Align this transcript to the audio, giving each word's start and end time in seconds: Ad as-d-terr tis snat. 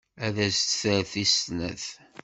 Ad 0.25 0.35
as-d-terr 0.47 1.03
tis 1.11 1.33
snat. 1.43 1.85